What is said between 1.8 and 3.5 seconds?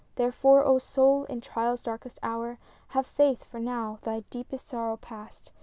darkest hour Have faith;—